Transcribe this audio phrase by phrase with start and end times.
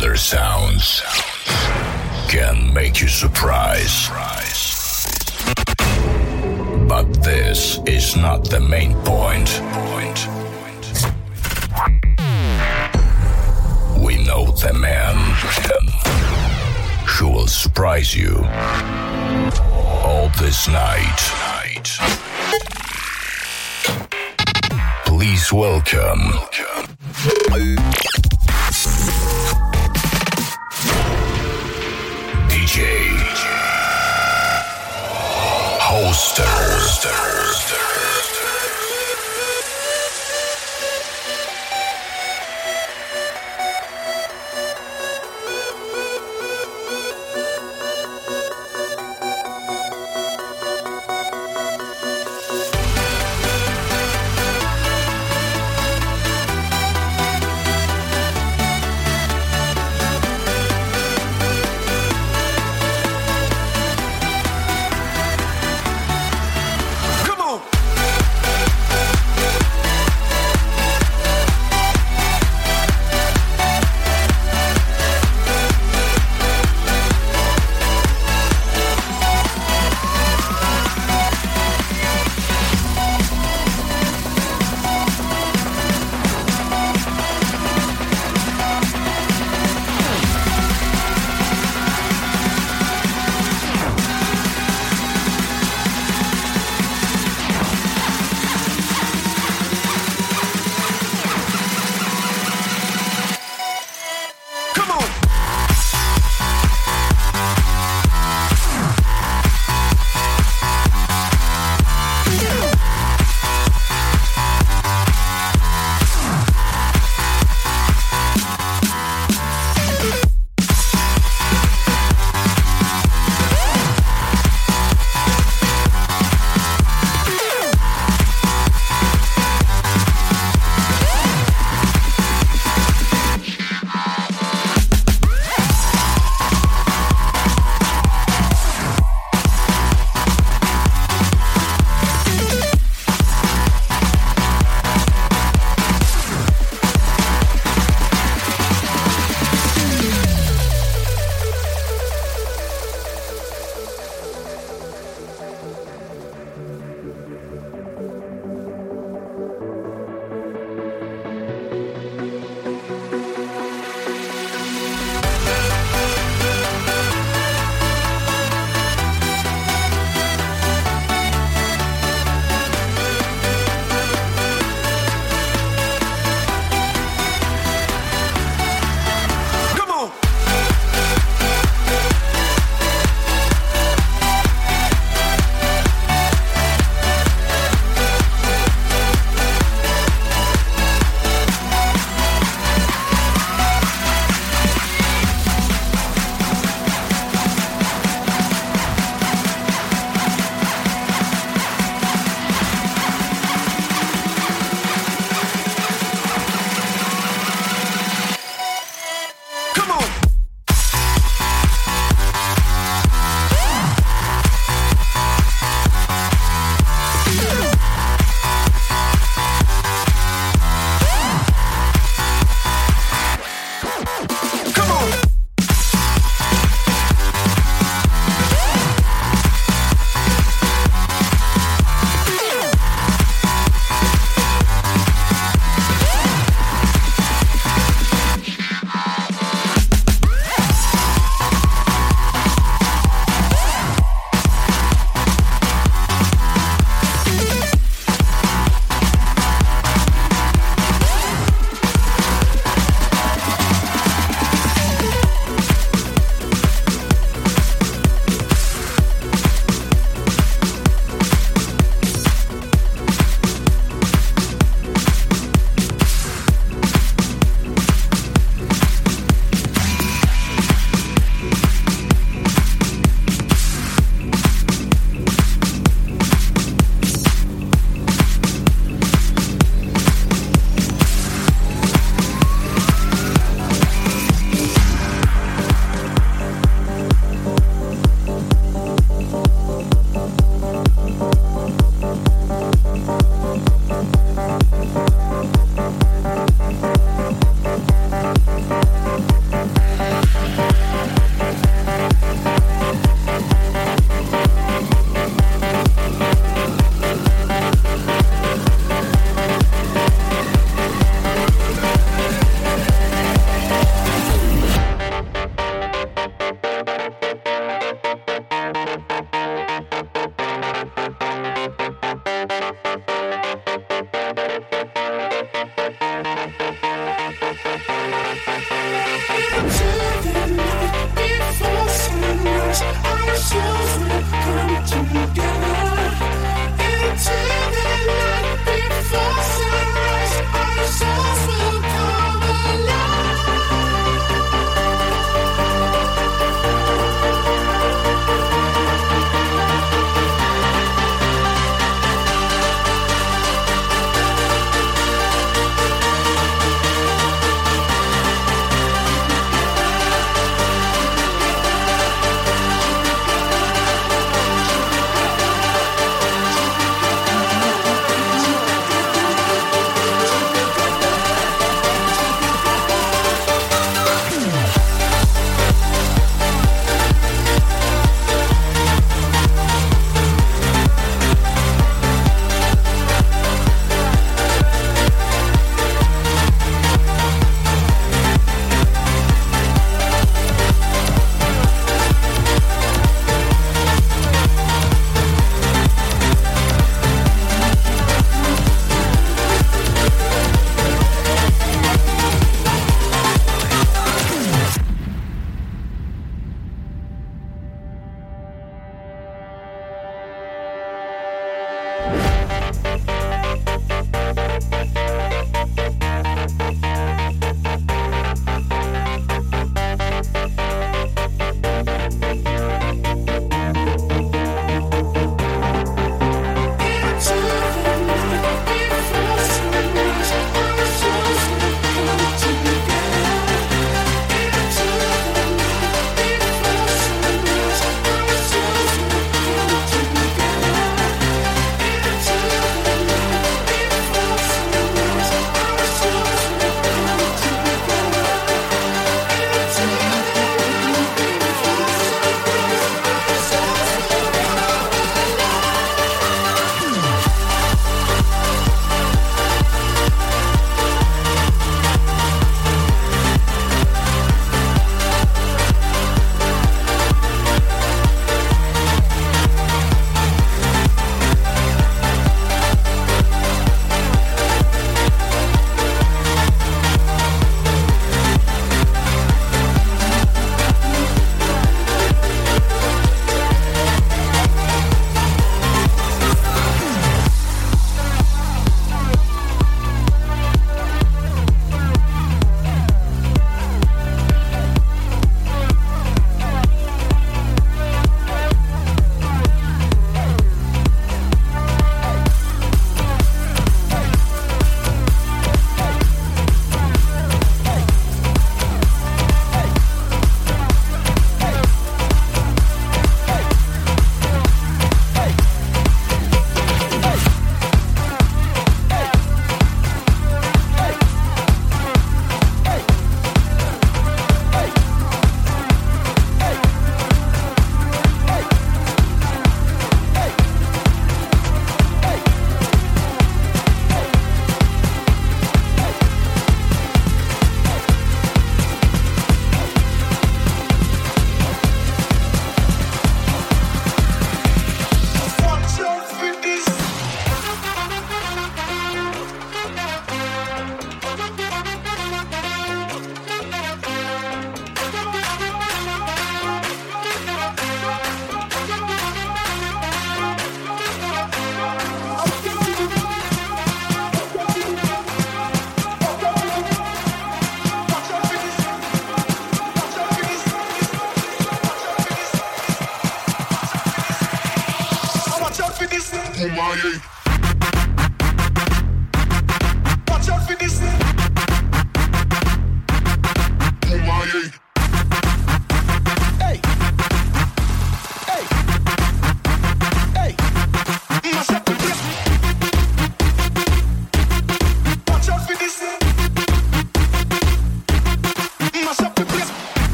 [0.00, 1.02] other sounds
[2.28, 4.08] can make you surprise.
[6.86, 9.50] But this is not the main point.
[13.98, 15.16] We know the man
[17.04, 18.36] who will surprise you
[19.74, 21.18] all this night.
[25.06, 26.22] Please welcome.
[32.78, 32.84] DJ
[35.80, 36.68] Hoster.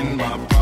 [0.00, 0.59] in my pocket.